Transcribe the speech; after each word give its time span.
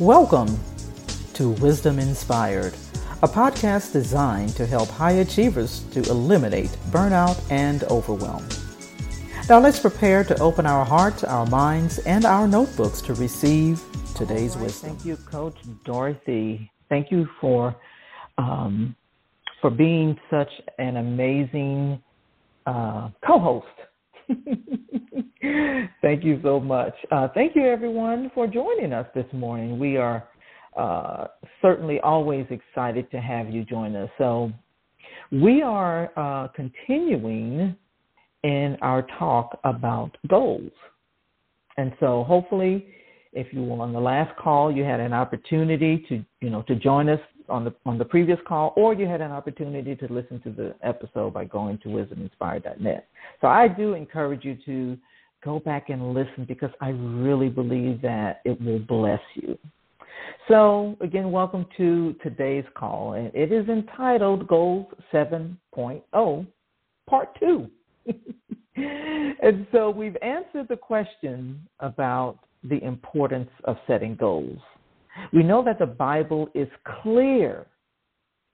Welcome 0.00 0.58
to 1.34 1.50
Wisdom 1.60 1.98
Inspired, 1.98 2.72
a 3.22 3.28
podcast 3.28 3.92
designed 3.92 4.56
to 4.56 4.64
help 4.64 4.88
high 4.88 5.10
achievers 5.20 5.80
to 5.90 6.00
eliminate 6.08 6.70
burnout 6.88 7.38
and 7.50 7.84
overwhelm. 7.84 8.48
Now 9.50 9.60
let's 9.60 9.78
prepare 9.78 10.24
to 10.24 10.40
open 10.40 10.64
our 10.64 10.86
hearts, 10.86 11.22
our 11.22 11.44
minds, 11.44 11.98
and 11.98 12.24
our 12.24 12.48
notebooks 12.48 13.02
to 13.02 13.12
receive 13.12 13.82
today's 14.14 14.56
right, 14.56 14.64
wisdom. 14.64 14.96
Thank 14.96 15.04
you, 15.04 15.16
Coach 15.18 15.58
Dorothy. 15.84 16.72
Thank 16.88 17.10
you 17.10 17.28
for 17.38 17.76
um, 18.38 18.96
for 19.60 19.68
being 19.68 20.18
such 20.30 20.50
an 20.78 20.96
amazing 20.96 22.02
uh, 22.64 23.10
co-host. 23.22 23.66
thank 26.02 26.24
you 26.24 26.40
so 26.42 26.60
much. 26.60 26.94
Uh, 27.10 27.28
thank 27.34 27.56
you, 27.56 27.66
everyone, 27.66 28.30
for 28.34 28.46
joining 28.46 28.92
us 28.92 29.06
this 29.14 29.26
morning. 29.32 29.78
We 29.78 29.96
are 29.96 30.28
uh, 30.76 31.26
certainly 31.62 32.00
always 32.00 32.46
excited 32.50 33.10
to 33.10 33.20
have 33.20 33.50
you 33.50 33.64
join 33.64 33.96
us. 33.96 34.10
So, 34.18 34.52
we 35.32 35.62
are 35.62 36.10
uh, 36.16 36.48
continuing 36.48 37.76
in 38.42 38.76
our 38.82 39.06
talk 39.18 39.60
about 39.64 40.16
goals. 40.28 40.72
And 41.76 41.92
so, 42.00 42.24
hopefully, 42.24 42.86
if 43.32 43.52
you 43.52 43.62
were 43.62 43.80
on 43.80 43.92
the 43.92 44.00
last 44.00 44.36
call, 44.38 44.72
you 44.72 44.82
had 44.82 45.00
an 45.00 45.12
opportunity 45.12 46.04
to, 46.08 46.24
you 46.40 46.50
know, 46.50 46.62
to 46.62 46.74
join 46.74 47.08
us 47.08 47.20
on 47.50 47.64
the 47.64 47.74
on 47.84 47.98
the 47.98 48.04
previous 48.04 48.38
call, 48.46 48.72
or 48.76 48.94
you 48.94 49.06
had 49.06 49.20
an 49.20 49.30
opportunity 49.30 49.94
to 49.96 50.12
listen 50.12 50.40
to 50.42 50.50
the 50.50 50.74
episode 50.82 51.34
by 51.34 51.44
going 51.44 51.78
to 51.78 51.88
wisdominspired.net. 51.88 53.08
So 53.40 53.46
I 53.46 53.68
do 53.68 53.94
encourage 53.94 54.44
you 54.44 54.56
to 54.66 54.96
go 55.44 55.60
back 55.60 55.88
and 55.88 56.14
listen 56.14 56.44
because 56.46 56.70
I 56.80 56.90
really 56.90 57.48
believe 57.48 58.02
that 58.02 58.40
it 58.44 58.60
will 58.60 58.78
bless 58.78 59.20
you. 59.34 59.58
So 60.48 60.96
again, 61.00 61.30
welcome 61.30 61.66
to 61.76 62.14
today's 62.22 62.64
call, 62.74 63.14
and 63.14 63.30
it 63.34 63.52
is 63.52 63.68
entitled 63.68 64.46
Goals 64.48 64.86
7.0, 65.12 66.46
Part 67.08 67.38
Two. 67.38 67.70
and 68.76 69.66
so 69.72 69.90
we've 69.90 70.16
answered 70.22 70.66
the 70.68 70.76
question 70.76 71.60
about 71.80 72.38
the 72.64 72.82
importance 72.84 73.50
of 73.64 73.76
setting 73.86 74.14
goals. 74.16 74.58
We 75.32 75.42
know 75.42 75.64
that 75.64 75.78
the 75.78 75.86
Bible 75.86 76.48
is 76.54 76.68
clear 77.02 77.66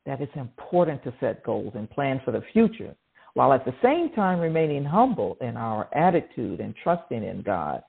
that 0.04 0.20
it's 0.20 0.34
important 0.36 1.02
to 1.04 1.12
set 1.20 1.42
goals 1.42 1.72
and 1.74 1.90
plan 1.90 2.20
for 2.24 2.30
the 2.30 2.42
future, 2.52 2.94
while 3.34 3.52
at 3.52 3.64
the 3.64 3.74
same 3.82 4.10
time 4.14 4.38
remaining 4.38 4.84
humble 4.84 5.36
in 5.40 5.56
our 5.56 5.88
attitude 5.94 6.60
and 6.60 6.74
trusting 6.82 7.22
in 7.22 7.42
God. 7.42 7.82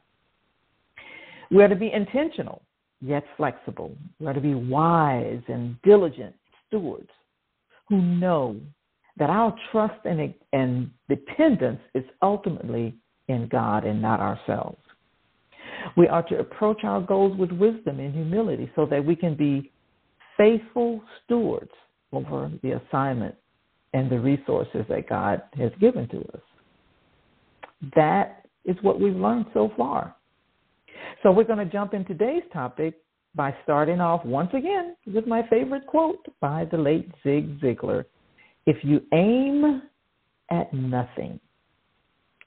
We 1.52 1.64
are 1.64 1.70
to 1.70 1.76
be 1.76 1.92
intentional, 1.94 2.62
yet 3.02 3.24
flexible. 3.38 3.96
We 4.20 4.28
are 4.28 4.34
to 4.34 4.42
be 4.42 4.56
wise 4.56 5.42
and 5.48 5.82
diligent 5.84 6.36
stewards 6.68 7.10
who 7.88 8.02
know 8.02 8.58
that 9.18 9.30
our 9.30 9.56
trust 9.72 10.06
and, 10.06 10.34
and 10.54 10.92
dependence 11.08 11.80
is 11.96 12.04
ultimately 12.22 12.96
in 13.28 13.48
God 13.48 13.86
and 13.86 14.02
not 14.02 14.20
ourselves. 14.20 14.78
We 15.96 16.08
are 16.08 16.24
to 16.24 16.40
approach 16.40 16.84
our 16.84 17.02
goals 17.02 17.38
with 17.38 17.52
wisdom 17.52 18.00
and 18.00 18.14
humility 18.14 18.72
so 18.76 18.86
that 18.88 19.04
we 19.04 19.16
can 19.16 19.36
be 19.36 19.72
faithful 20.38 21.02
stewards 21.24 21.72
over 22.12 22.52
the 22.62 22.72
assignment 22.72 23.36
and 23.94 24.10
the 24.10 24.20
resources 24.20 24.86
that 24.90 25.10
God 25.10 25.42
has 25.58 25.72
given 25.80 26.08
to 26.10 26.20
us. 26.20 26.42
That 27.96 28.48
is 28.66 28.76
what 28.82 29.00
we've 29.00 29.16
learned 29.16 29.46
so 29.54 29.72
far. 29.78 30.16
So 31.24 31.32
we're 31.32 31.46
going 31.46 31.66
to 31.66 31.72
jump 31.72 31.94
in 31.94 32.06
today's 32.06 32.44
topic 32.52 32.96
by 33.36 33.56
starting 33.64 34.02
off 34.02 34.26
once 34.26 34.50
again 34.54 34.96
with 35.14 35.28
my 35.28 35.48
favorite 35.48 35.86
quote 35.86 36.26
by 36.42 36.66
the 36.66 36.78
late 36.78 37.10
Zig 37.24 37.60
Ziglar. 37.62 38.06
If 38.66 38.78
you 38.84 39.02
aim 39.14 39.84
at 40.52 40.74
nothing, 40.74 41.40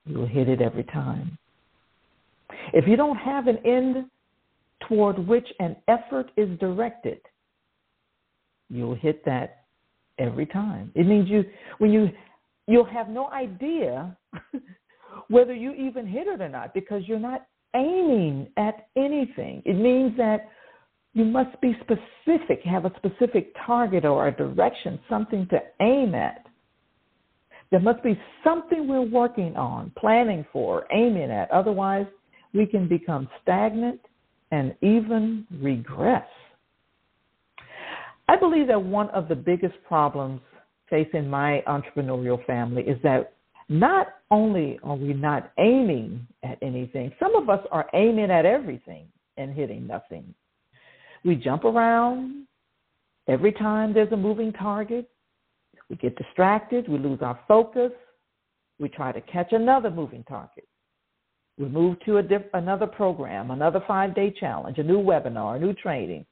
you'll 0.04 0.26
hit 0.26 0.48
it 0.48 0.60
every 0.60 0.84
time. 0.84 1.38
If 2.72 2.87
you 2.87 2.97
don't 2.97 3.16
have 3.16 3.47
an 3.47 3.59
end 3.65 4.06
toward 4.88 5.19
which 5.19 5.47
an 5.59 5.77
effort 5.88 6.31
is 6.37 6.59
directed, 6.59 7.21
you'll 8.69 8.94
hit 8.94 9.25
that 9.25 9.65
every 10.19 10.47
time. 10.47 10.93
It 10.94 11.06
means 11.06 11.28
you 11.28 11.44
when 11.78 11.91
you 11.93 12.10
you'll 12.66 12.84
have 12.84 13.09
no 13.09 13.31
idea 13.31 14.16
whether 15.28 15.55
you 15.55 15.72
even 15.72 16.06
hit 16.06 16.27
it 16.27 16.41
or 16.41 16.49
not 16.49 16.72
because 16.75 17.03
you're 17.06 17.19
not 17.19 17.47
aiming 17.75 18.49
at 18.56 18.89
anything. 18.97 19.62
It 19.65 19.75
means 19.75 20.16
that 20.16 20.49
you 21.12 21.25
must 21.25 21.60
be 21.60 21.77
specific, 21.81 22.62
have 22.65 22.84
a 22.84 22.93
specific 22.97 23.55
target 23.66 24.05
or 24.05 24.28
a 24.28 24.33
direction, 24.33 25.00
something 25.09 25.47
to 25.49 25.60
aim 25.81 26.15
at. 26.15 26.47
There 27.71 27.81
must 27.81 28.03
be 28.03 28.21
something 28.43 28.89
we're 28.89 29.00
working 29.00 29.56
on, 29.56 29.93
planning 29.99 30.44
for, 30.53 30.87
aiming 30.93 31.31
at. 31.31 31.50
Otherwise, 31.50 32.06
we 32.53 32.66
can 32.66 32.88
become 32.88 33.28
stagnant 33.43 34.00
and 34.50 34.75
even 34.83 35.47
regress. 35.61 36.27
I 38.28 38.37
believe 38.37 38.69
that 38.69 38.83
one 38.83 39.11
of 39.11 39.28
the 39.28 39.34
biggest 39.34 39.75
problems 39.87 40.41
facing 40.89 41.28
my 41.28 41.62
entrepreneurial 41.66 42.44
family 42.47 42.83
is 42.83 42.99
that 43.03 43.33
not 43.69 44.09
only 44.31 44.78
are 44.83 44.97
we 44.97 45.12
not 45.12 45.53
aiming 45.59 46.27
at 46.43 46.59
anything, 46.60 47.12
some 47.21 47.37
of 47.37 47.49
us 47.49 47.65
are 47.71 47.89
aiming 47.94 48.31
at 48.31 48.44
everything 48.44 49.06
and 49.37 49.55
hitting 49.55 49.87
nothing. 49.87 50.34
We 51.25 51.37
jump 51.37 51.65
around 51.65 52.47
every 53.28 53.53
time 53.53 53.93
there's 53.93 54.12
a 54.12 54.16
moving 54.16 54.53
target. 54.53 55.09
We 55.89 55.97
get 55.97 56.16
distracted, 56.16 56.89
we 56.89 56.99
lose 56.99 57.21
our 57.21 57.39
focus, 57.49 57.93
we 58.78 58.89
try 58.89 59.12
to 59.12 59.21
catch 59.21 59.53
another 59.53 59.91
moving 59.91 60.25
target. 60.25 60.69
We 61.60 61.69
move 61.69 61.98
to 62.06 62.16
a 62.16 62.22
diff- 62.22 62.54
another 62.54 62.87
program, 62.87 63.50
another 63.50 63.84
five 63.87 64.15
day 64.15 64.32
challenge, 64.41 64.78
a 64.78 64.82
new 64.82 64.98
webinar, 64.98 65.56
a 65.56 65.60
new 65.60 65.75
training. 65.75 66.25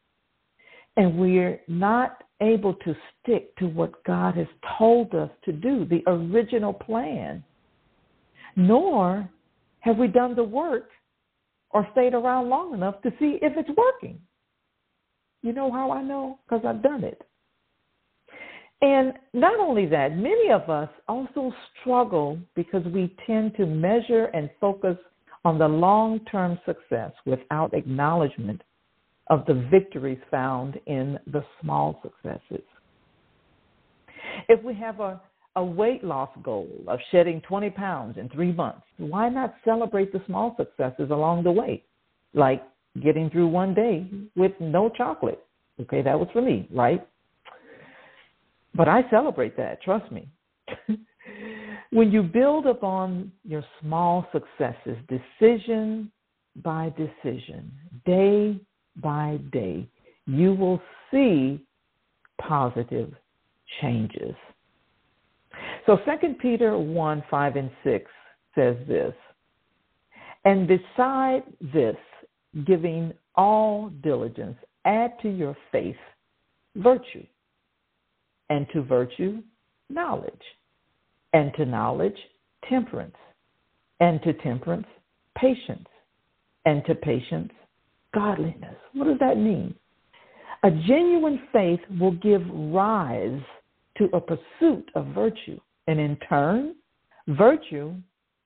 And 0.97 1.19
we're 1.19 1.61
not 1.69 2.25
able 2.41 2.73
to 2.73 2.97
stick 3.21 3.55
to 3.57 3.67
what 3.67 4.03
God 4.05 4.37
has 4.37 4.47
told 4.79 5.15
us 5.15 5.29
to 5.45 5.53
do, 5.53 5.85
the 5.85 6.03
original 6.07 6.73
plan. 6.73 7.45
Nor 8.57 9.29
have 9.81 9.99
we 9.99 10.09
done 10.09 10.35
the 10.35 10.43
work 10.43 10.89
or 11.71 11.87
stayed 11.93 12.15
around 12.15 12.49
long 12.49 12.73
enough 12.73 13.03
to 13.03 13.11
see 13.19 13.39
if 13.43 13.53
it's 13.55 13.69
working. 13.77 14.19
You 15.43 15.53
know 15.53 15.71
how 15.71 15.91
I 15.91 16.03
know? 16.03 16.39
Because 16.49 16.65
I've 16.67 16.83
done 16.83 17.05
it. 17.05 17.21
And 18.81 19.13
not 19.35 19.61
only 19.61 19.85
that, 19.87 20.17
many 20.17 20.51
of 20.51 20.71
us 20.71 20.89
also 21.07 21.53
struggle 21.81 22.39
because 22.55 22.85
we 22.87 23.15
tend 23.27 23.57
to 23.57 23.67
measure 23.67 24.27
and 24.27 24.49
focus 24.59 24.97
on 25.49 25.59
the 25.59 25.67
long 25.67 26.21
term 26.31 26.59
success 26.67 27.11
without 27.25 27.73
acknowledgement 27.73 28.61
of 29.29 29.47
the 29.47 29.67
victories 29.71 30.19
found 30.31 30.79
in 30.85 31.19
the 31.27 31.43
small 31.63 32.03
successes. 32.03 32.65
If 34.51 34.63
we 34.63 34.75
have 34.75 35.01
a, 35.01 35.19
a 35.57 35.65
weight 35.65 36.05
loss 36.05 36.29
goal 36.43 36.69
of 36.87 36.99
shedding 37.11 37.41
20 37.49 37.71
pounds 37.71 38.19
in 38.19 38.29
three 38.29 38.53
months, 38.53 38.83
why 38.99 39.31
not 39.31 39.55
celebrate 39.65 40.13
the 40.13 40.21
small 40.27 40.55
successes 40.59 41.11
along 41.11 41.45
the 41.45 41.53
way? 41.53 41.83
Like 42.35 42.63
getting 43.03 43.31
through 43.31 43.49
one 43.49 43.73
day 43.73 44.07
with 44.37 44.53
no 44.61 44.91
chocolate. 44.91 45.43
Okay, 45.81 46.03
that 46.03 46.19
was 46.19 46.29
for 46.35 46.43
me, 46.43 46.69
right? 46.71 47.09
But 48.75 48.87
I 48.87 49.01
celebrate 49.09 49.57
that, 49.57 49.81
trust 49.81 50.13
me. 50.13 50.29
when 51.91 52.13
you 52.13 52.23
build 52.23 52.67
upon 52.67 53.33
your 53.45 53.65
small 53.81 54.27
successes, 54.33 54.97
decision 55.09 56.11
by 56.57 56.93
decision, 56.97 57.73
day 58.05 58.61
by 58.97 59.39
day, 59.53 59.89
you 60.27 60.55
will 60.55 60.83
see 61.11 61.65
positive 62.41 63.13
changes. 63.81 64.35
So 65.87 65.97
2 65.97 66.35
Peter 66.41 66.77
1 66.77 67.25
5 67.31 67.57
and 67.57 67.71
6 67.85 68.11
says 68.55 68.77
this, 68.87 69.15
and 70.45 70.69
beside 70.69 71.43
this, 71.73 71.97
giving 72.67 73.13
all 73.35 73.91
diligence, 74.03 74.57
add 74.85 75.13
to 75.23 75.29
your 75.29 75.57
faith 75.73 75.97
virtue, 76.77 77.25
and 78.51 78.67
to 78.73 78.83
virtue, 78.83 79.43
knowledge 79.91 80.43
and 81.33 81.53
to 81.55 81.65
knowledge, 81.65 82.17
temperance, 82.69 83.17
and 84.01 84.23
to 84.23 84.33
temperance, 84.35 84.87
patience, 85.37 85.87
and 86.65 86.85
to 86.87 86.95
patience, 86.95 87.53
godliness. 88.15 88.77
What 88.95 89.07
does 89.07 89.19
that 89.21 89.37
mean? 89.37 89.75
A 90.65 90.71
genuine 90.71 91.41
faith 91.53 91.81
will 92.01 92.13
give 92.13 92.43
rise 92.53 93.41
to 93.99 94.05
a 94.13 94.21
pursuit 94.21 94.91
of 94.95 95.07
virtue, 95.15 95.59
and 95.87 96.01
in 96.01 96.17
turn, 96.29 96.75
virtue 97.29 97.95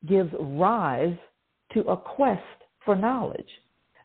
gives 0.09 0.31
rise 0.39 1.17
to 1.73 1.81
a 1.83 1.97
quest 1.97 2.43
for 2.85 2.97
knowledge. 2.97 3.49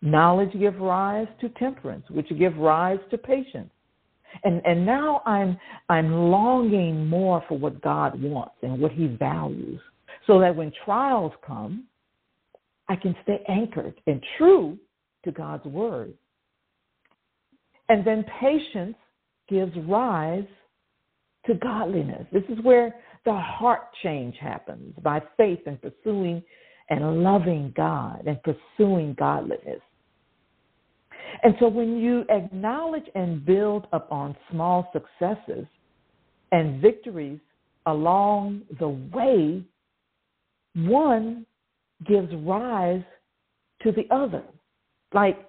Knowledge 0.01 0.53
gives 0.57 0.77
rise 0.77 1.27
to 1.41 1.49
temperance, 1.49 2.05
which 2.09 2.29
gives 2.37 2.55
rise 2.57 2.99
to 3.09 3.17
patience. 3.17 3.71
And 4.43 4.61
and 4.65 4.85
now 4.85 5.21
I'm 5.25 5.57
I'm 5.89 6.11
longing 6.11 7.07
more 7.07 7.43
for 7.47 7.57
what 7.57 7.81
God 7.81 8.21
wants 8.21 8.55
and 8.61 8.79
what 8.79 8.91
he 8.91 9.07
values. 9.07 9.79
So 10.25 10.39
that 10.39 10.55
when 10.55 10.71
trials 10.83 11.31
come, 11.45 11.85
I 12.89 12.95
can 12.95 13.15
stay 13.23 13.43
anchored 13.47 13.99
and 14.07 14.21
true 14.37 14.77
to 15.23 15.31
God's 15.31 15.65
word. 15.65 16.13
And 17.89 18.05
then 18.05 18.25
patience 18.39 18.95
gives 19.47 19.71
rise 19.87 20.45
to 21.45 21.53
godliness. 21.53 22.27
This 22.31 22.43
is 22.49 22.63
where 22.63 22.95
the 23.25 23.33
heart 23.33 23.89
change 24.03 24.35
happens 24.39 24.93
by 25.01 25.21
faith 25.37 25.59
and 25.65 25.79
pursuing 25.81 26.43
and 26.89 27.23
loving 27.23 27.73
God 27.75 28.25
and 28.25 28.39
pursuing 28.43 29.15
godliness. 29.17 29.81
And 31.43 31.55
so 31.59 31.67
when 31.67 31.97
you 31.97 32.23
acknowledge 32.29 33.05
and 33.15 33.45
build 33.45 33.87
upon 33.93 34.35
small 34.51 34.89
successes 34.93 35.65
and 36.51 36.81
victories 36.81 37.39
along 37.85 38.63
the 38.79 38.89
way, 38.89 39.63
one 40.75 41.45
gives 42.05 42.33
rise 42.45 43.03
to 43.83 43.91
the 43.91 44.07
other. 44.13 44.43
Like, 45.13 45.47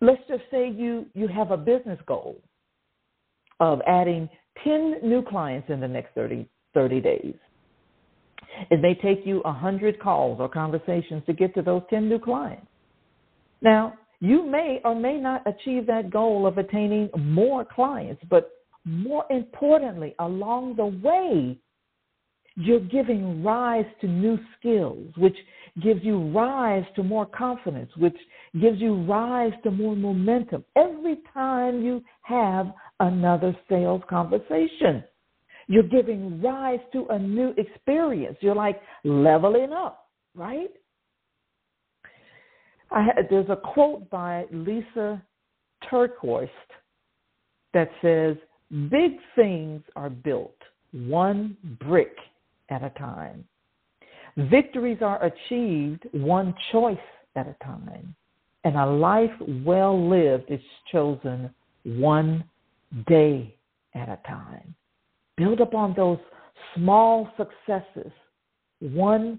let's 0.00 0.22
just 0.28 0.42
say 0.50 0.70
you, 0.70 1.06
you 1.14 1.28
have 1.28 1.50
a 1.50 1.56
business 1.56 1.98
goal 2.06 2.40
of 3.60 3.80
adding 3.86 4.28
10 4.64 5.00
new 5.02 5.22
clients 5.22 5.68
in 5.70 5.80
the 5.80 5.88
next 5.88 6.14
30, 6.14 6.48
30 6.74 7.00
days. 7.00 7.34
It 8.70 8.80
may 8.80 8.94
take 8.94 9.26
you 9.26 9.40
100 9.44 10.00
calls 10.00 10.40
or 10.40 10.48
conversations 10.48 11.22
to 11.26 11.32
get 11.32 11.54
to 11.54 11.62
those 11.62 11.82
10 11.90 12.08
new 12.08 12.18
clients. 12.18 12.66
Now, 13.60 13.94
you 14.20 14.44
may 14.44 14.80
or 14.84 14.94
may 14.94 15.18
not 15.18 15.42
achieve 15.46 15.86
that 15.86 16.10
goal 16.10 16.46
of 16.46 16.58
attaining 16.58 17.08
more 17.16 17.64
clients, 17.64 18.22
but 18.28 18.50
more 18.84 19.24
importantly, 19.30 20.14
along 20.18 20.76
the 20.76 20.86
way, 20.86 21.58
you're 22.56 22.80
giving 22.80 23.44
rise 23.44 23.84
to 24.00 24.08
new 24.08 24.38
skills, 24.58 25.12
which 25.16 25.36
gives 25.82 26.02
you 26.02 26.30
rise 26.32 26.84
to 26.96 27.04
more 27.04 27.26
confidence, 27.26 27.90
which 27.96 28.16
gives 28.60 28.80
you 28.80 29.04
rise 29.04 29.52
to 29.62 29.70
more 29.70 29.94
momentum 29.94 30.64
every 30.74 31.18
time 31.32 31.84
you 31.84 32.02
have 32.22 32.72
another 32.98 33.56
sales 33.68 34.02
conversation. 34.10 35.04
You're 35.68 35.84
giving 35.84 36.42
rise 36.42 36.80
to 36.94 37.06
a 37.10 37.18
new 37.18 37.54
experience. 37.56 38.38
You're 38.40 38.54
like 38.54 38.80
leveling 39.04 39.72
up, 39.72 40.08
right? 40.34 40.70
Had, 42.90 43.28
there's 43.30 43.48
a 43.50 43.56
quote 43.56 44.08
by 44.10 44.46
Lysa 44.52 45.20
TerKeurst 45.90 46.48
that 47.74 47.90
says, 48.02 48.36
Big 48.90 49.12
things 49.34 49.82
are 49.96 50.10
built 50.10 50.56
one 50.92 51.56
brick 51.80 52.16
at 52.70 52.82
a 52.82 52.90
time. 52.90 53.44
Victories 54.36 54.98
are 55.00 55.22
achieved 55.24 56.06
one 56.12 56.54
choice 56.72 56.96
at 57.34 57.46
a 57.46 57.56
time. 57.64 58.14
And 58.64 58.76
a 58.76 58.86
life 58.86 59.30
well 59.64 60.08
lived 60.08 60.50
is 60.50 60.60
chosen 60.92 61.50
one 61.84 62.44
day 63.06 63.54
at 63.94 64.08
a 64.08 64.18
time. 64.26 64.74
Build 65.36 65.60
upon 65.60 65.94
those 65.94 66.18
small 66.74 67.28
successes, 67.36 68.12
one 68.80 69.38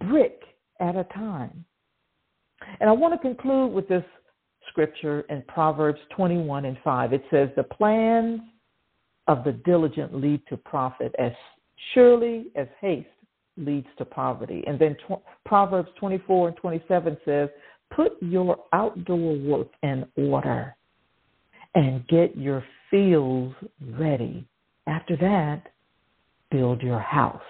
brick 0.00 0.40
at 0.80 0.96
a 0.96 1.04
time. 1.04 1.64
And 2.80 2.88
I 2.88 2.92
want 2.92 3.14
to 3.14 3.18
conclude 3.18 3.72
with 3.72 3.88
this 3.88 4.04
scripture 4.68 5.20
in 5.30 5.42
Proverbs 5.48 6.00
21 6.14 6.64
and 6.64 6.76
5. 6.82 7.12
It 7.12 7.22
says, 7.30 7.48
The 7.56 7.62
plans 7.62 8.40
of 9.28 9.44
the 9.44 9.52
diligent 9.52 10.14
lead 10.14 10.42
to 10.48 10.56
profit 10.56 11.14
as 11.18 11.32
surely 11.94 12.46
as 12.54 12.66
haste 12.80 13.08
leads 13.56 13.86
to 13.98 14.04
poverty. 14.04 14.62
And 14.66 14.78
then 14.78 14.96
tw- 15.08 15.22
Proverbs 15.44 15.88
24 15.98 16.48
and 16.48 16.56
27 16.56 17.16
says, 17.24 17.48
Put 17.94 18.12
your 18.20 18.58
outdoor 18.72 19.36
work 19.36 19.68
in 19.82 20.06
order 20.16 20.74
and 21.74 22.06
get 22.08 22.36
your 22.36 22.64
fields 22.90 23.54
ready. 23.92 24.46
After 24.86 25.16
that, 25.16 25.62
build 26.50 26.82
your 26.82 27.00
house. 27.00 27.40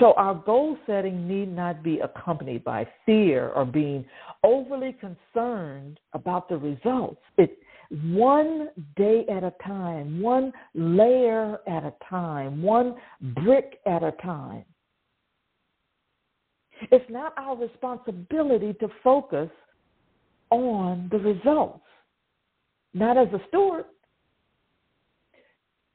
So 0.00 0.12
our 0.14 0.34
goal 0.34 0.76
setting 0.86 1.26
need 1.26 1.54
not 1.54 1.82
be 1.82 2.00
accompanied 2.00 2.62
by 2.62 2.86
fear 3.06 3.48
or 3.48 3.64
being 3.64 4.04
overly 4.44 4.94
concerned 5.00 5.98
about 6.12 6.48
the 6.48 6.58
results. 6.58 7.22
It 7.38 7.58
one 7.90 8.68
day 8.96 9.24
at 9.30 9.42
a 9.44 9.52
time, 9.64 10.20
one 10.20 10.52
layer 10.74 11.58
at 11.66 11.84
a 11.84 11.94
time, 12.08 12.62
one 12.62 12.96
brick 13.42 13.78
at 13.86 14.02
a 14.02 14.12
time. 14.22 14.64
It's 16.92 17.10
not 17.10 17.32
our 17.38 17.56
responsibility 17.56 18.74
to 18.74 18.88
focus 19.02 19.48
on 20.50 21.08
the 21.10 21.18
results. 21.18 21.80
Not 22.92 23.16
as 23.16 23.28
a 23.28 23.40
steward, 23.48 23.86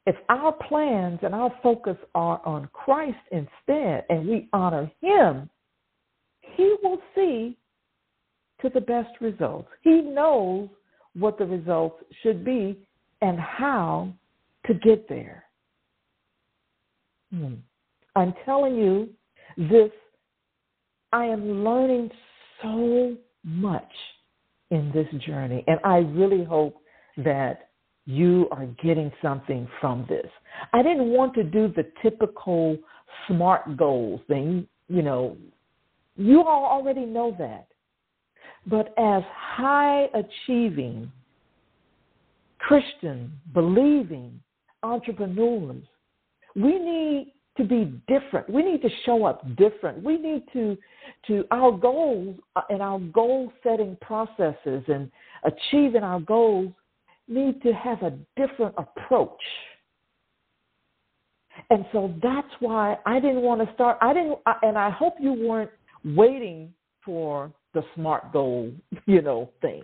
if 0.06 0.16
our 0.30 0.52
plans 0.52 1.20
and 1.24 1.34
our 1.34 1.54
focus 1.62 1.98
are 2.14 2.42
on 2.46 2.70
Christ 2.74 3.18
instead 3.32 4.06
and 4.10 4.28
we 4.28 4.50
honor 4.52 4.92
Him, 5.02 5.50
He 6.42 6.76
will 6.84 7.00
see 7.16 7.58
to 8.62 8.70
the 8.70 8.82
best 8.82 9.10
results. 9.22 9.70
He 9.82 10.02
knows 10.02 10.70
what 11.16 11.38
the 11.38 11.46
results 11.46 12.04
should 12.22 12.44
be 12.44 12.78
and 13.22 13.40
how 13.40 14.14
to 14.66 14.74
get 14.74 15.08
there. 15.08 15.44
Hmm. 17.34 17.56
I'm 18.16 18.34
telling 18.46 18.76
you 18.76 19.10
this, 19.58 19.92
I 21.12 21.26
am 21.26 21.64
learning 21.64 22.12
so 22.62 23.16
much 23.44 23.92
in 24.72 24.92
this 24.94 25.08
journey, 25.26 25.64
and 25.68 25.80
I 25.84 25.98
really 25.98 26.44
hope 26.44 26.82
that 27.18 27.70
you 28.06 28.48
are 28.52 28.66
getting 28.84 29.12
something 29.22 29.68
from 29.80 30.06
this. 30.10 30.28
I 30.74 30.82
didn't 30.82 31.10
want 31.10 31.34
to 31.36 31.44
do 31.44 31.68
the 31.68 31.86
typical 32.02 32.78
SMART 33.28 33.78
goals 33.78 34.22
thing. 34.28 34.68
You 34.90 35.02
know, 35.02 35.38
you 36.16 36.44
all 36.44 36.66
already 36.66 37.06
know 37.06 37.36
that. 37.40 37.68
But 38.66 38.94
as 38.98 39.24
high 39.36 40.08
achieving 40.13 41.12
Christian, 42.60 43.32
believing 43.54 44.39
entrepreneurs, 44.84 45.84
we 46.56 46.80
need 46.80 47.34
to 47.58 47.63
be 47.63 48.00
different. 48.08 48.50
We 48.50 48.63
need 48.63 48.82
to 48.82 48.89
show 49.06 49.25
up 49.25 49.44
different. 49.56 50.04
We 50.04 50.18
need 50.18 50.44
to, 50.54 50.77
to 51.27 51.46
our 51.51 51.72
goals 51.72 52.36
uh, 52.56 52.62
and 52.70 52.82
our 52.82 53.00
goal 53.00 53.51
setting 53.63 53.98
processes 54.01 54.84
and 54.88 55.12
achieving 55.44 56.04
our 56.04 56.20
goals 56.20 56.72
need 57.27 57.62
to 57.63 57.72
have 57.74 58.01
a 58.03 58.12
different 58.36 58.75
approach. 58.77 59.42
And 61.70 61.86
so 61.92 62.13
that's 62.22 62.48
why 62.60 62.98
I 63.06 63.20
didn't 63.20 63.42
want 63.42 63.68
to 63.68 63.74
start. 63.74 63.98
I 64.01 64.13
didn't, 64.13 64.39
and 64.63 64.77
I 64.77 64.89
hope 64.89 65.15
you 65.20 65.34
weren't 65.34 65.72
waiting 66.03 66.74
for 67.06 67.51
the 67.74 67.84
smart 67.96 68.32
goal, 68.34 68.72
you 69.06 69.22
know, 69.22 69.50
thing. 69.62 69.84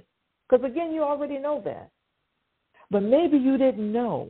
Because 0.49 0.65
again, 0.65 0.91
you 0.91 1.03
already 1.03 1.37
know 1.37 1.61
that. 1.65 1.91
But 2.91 3.03
maybe 3.03 3.37
you 3.37 3.57
didn't 3.57 3.91
know 3.91 4.29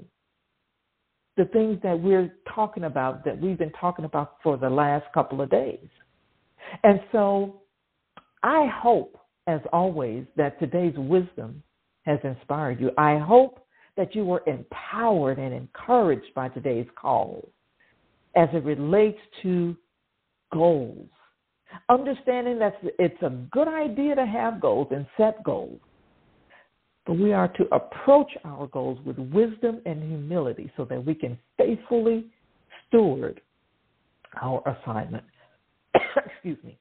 the 1.37 1.45
things 1.45 1.79
that 1.83 1.99
we're 1.99 2.33
talking 2.53 2.83
about, 2.83 3.23
that 3.23 3.39
we've 3.39 3.57
been 3.57 3.71
talking 3.79 4.03
about 4.03 4.35
for 4.43 4.57
the 4.57 4.69
last 4.69 5.05
couple 5.13 5.41
of 5.41 5.49
days. 5.49 5.87
And 6.83 6.99
so 7.13 7.61
I 8.43 8.67
hope, 8.67 9.17
as 9.47 9.61
always, 9.71 10.25
that 10.35 10.59
today's 10.59 10.95
wisdom 10.97 11.63
has 12.09 12.19
inspired 12.23 12.81
you. 12.81 12.91
I 12.97 13.19
hope 13.19 13.65
that 13.95 14.15
you 14.15 14.25
were 14.25 14.41
empowered 14.47 15.37
and 15.37 15.53
encouraged 15.53 16.33
by 16.33 16.49
today's 16.49 16.87
call 16.99 17.47
as 18.35 18.49
it 18.53 18.63
relates 18.63 19.19
to 19.43 19.75
goals. 20.51 21.07
Understanding 21.87 22.57
that 22.59 22.73
it's 22.97 23.21
a 23.21 23.29
good 23.51 23.67
idea 23.67 24.15
to 24.15 24.25
have 24.25 24.59
goals 24.59 24.87
and 24.91 25.05
set 25.17 25.43
goals, 25.43 25.79
but 27.05 27.13
we 27.13 27.31
are 27.31 27.47
to 27.49 27.65
approach 27.71 28.31
our 28.43 28.65
goals 28.67 28.97
with 29.05 29.19
wisdom 29.19 29.79
and 29.85 30.01
humility 30.01 30.71
so 30.75 30.85
that 30.85 31.05
we 31.05 31.13
can 31.13 31.37
faithfully 31.57 32.25
steward 32.87 33.39
our 34.41 34.63
assignment. 34.67 35.23
Excuse 36.25 36.57
me. 36.63 36.79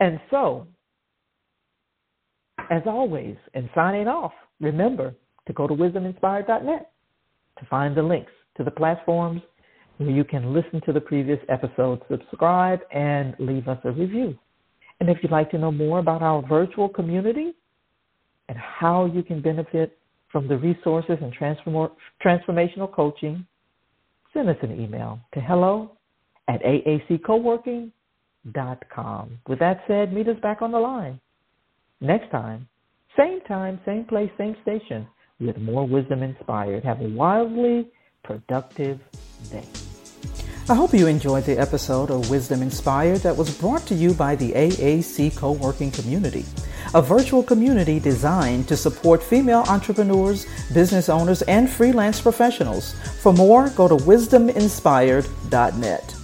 And 0.00 0.18
so, 0.30 0.66
as 2.70 2.82
always, 2.86 3.36
in 3.54 3.68
signing 3.74 4.08
off, 4.08 4.32
remember 4.60 5.14
to 5.46 5.52
go 5.52 5.66
to 5.66 5.74
wisdominspired.net 5.74 6.90
to 7.58 7.66
find 7.66 7.94
the 7.96 8.02
links 8.02 8.32
to 8.56 8.64
the 8.64 8.70
platforms 8.70 9.42
where 9.98 10.10
you 10.10 10.24
can 10.24 10.52
listen 10.52 10.82
to 10.84 10.92
the 10.92 11.00
previous 11.00 11.38
episodes, 11.48 12.02
subscribe, 12.10 12.80
and 12.92 13.34
leave 13.38 13.66
us 13.68 13.78
a 13.84 13.92
review. 13.92 14.36
And 15.00 15.08
if 15.08 15.16
you'd 15.22 15.32
like 15.32 15.50
to 15.52 15.58
know 15.58 15.72
more 15.72 16.00
about 16.00 16.22
our 16.22 16.42
virtual 16.46 16.88
community 16.88 17.54
and 18.48 18.58
how 18.58 19.06
you 19.06 19.22
can 19.22 19.40
benefit 19.40 19.96
from 20.30 20.46
the 20.48 20.58
resources 20.58 21.16
and 21.20 21.32
transform- 21.32 21.92
transformational 22.24 22.92
coaching, 22.92 23.46
send 24.34 24.50
us 24.50 24.56
an 24.62 24.80
email 24.80 25.20
to 25.34 25.40
hello 25.40 25.92
at 26.48 26.60
aaccoworking.com. 26.62 29.38
With 29.48 29.58
that 29.60 29.84
said, 29.86 30.12
meet 30.12 30.28
us 30.28 30.36
back 30.42 30.60
on 30.62 30.72
the 30.72 30.78
line 30.78 31.20
next 32.00 32.30
time, 32.30 32.68
same 33.16 33.40
time, 33.42 33.78
same 33.84 34.04
place, 34.04 34.30
same 34.36 34.56
station, 34.62 35.06
with 35.40 35.58
more 35.58 35.86
wisdom 35.86 36.22
inspired. 36.22 36.84
Have 36.84 37.00
a 37.00 37.08
wildly 37.08 37.88
productive 38.22 39.00
day. 39.50 39.64
I 40.68 40.74
hope 40.74 40.92
you 40.92 41.06
enjoyed 41.06 41.44
the 41.44 41.56
episode 41.56 42.10
of 42.10 42.28
Wisdom 42.28 42.60
Inspired 42.60 43.18
that 43.18 43.36
was 43.36 43.56
brought 43.56 43.86
to 43.86 43.94
you 43.94 44.12
by 44.14 44.34
the 44.34 44.50
AAC 44.50 45.36
Co-working 45.36 45.92
Community, 45.92 46.44
a 46.92 47.00
virtual 47.00 47.44
community 47.44 48.00
designed 48.00 48.66
to 48.66 48.76
support 48.76 49.22
female 49.22 49.62
entrepreneurs, 49.68 50.44
business 50.74 51.08
owners, 51.08 51.42
and 51.42 51.70
freelance 51.70 52.20
professionals. 52.20 52.96
For 53.22 53.32
more, 53.32 53.68
go 53.70 53.86
to 53.86 53.94
wisdominspired.net. 53.94 56.15